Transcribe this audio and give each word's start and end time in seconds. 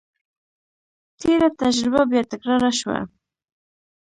تېره 1.19 1.49
تجربه 1.61 2.01
بیا 2.09 2.21
تکرار 2.31 2.63
شوه. 2.79 2.99